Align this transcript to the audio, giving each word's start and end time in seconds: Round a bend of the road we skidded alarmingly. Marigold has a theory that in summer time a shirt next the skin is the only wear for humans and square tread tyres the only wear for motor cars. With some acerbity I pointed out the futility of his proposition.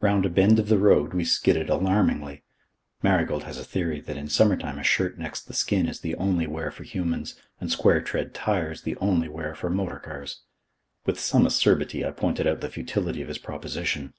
Round 0.00 0.24
a 0.24 0.28
bend 0.28 0.60
of 0.60 0.68
the 0.68 0.78
road 0.78 1.14
we 1.14 1.24
skidded 1.24 1.68
alarmingly. 1.68 2.44
Marigold 3.02 3.42
has 3.42 3.58
a 3.58 3.64
theory 3.64 4.00
that 4.02 4.16
in 4.16 4.28
summer 4.28 4.56
time 4.56 4.78
a 4.78 4.84
shirt 4.84 5.18
next 5.18 5.46
the 5.48 5.52
skin 5.52 5.88
is 5.88 5.98
the 5.98 6.14
only 6.14 6.46
wear 6.46 6.70
for 6.70 6.84
humans 6.84 7.34
and 7.60 7.72
square 7.72 8.00
tread 8.00 8.34
tyres 8.34 8.82
the 8.82 8.94
only 8.98 9.28
wear 9.28 9.52
for 9.52 9.68
motor 9.70 9.98
cars. 9.98 10.42
With 11.06 11.18
some 11.18 11.44
acerbity 11.44 12.06
I 12.06 12.12
pointed 12.12 12.46
out 12.46 12.60
the 12.60 12.70
futility 12.70 13.20
of 13.20 13.26
his 13.26 13.38
proposition. 13.38 14.14